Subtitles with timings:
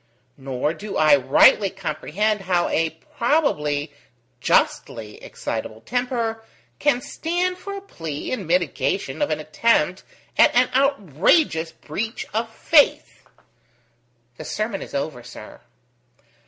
[0.35, 3.93] Nor do I rightly comprehend how a probably
[4.39, 6.43] justly excitable temper
[6.79, 10.01] can stand for a plea in mitigation of an attempt
[10.39, 13.25] at an outrageous breach of faith."
[14.37, 15.61] "The sermon is over, sir."